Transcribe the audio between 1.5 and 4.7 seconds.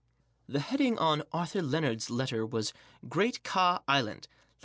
Lennard's" letter was" Great Ka Island: Lat.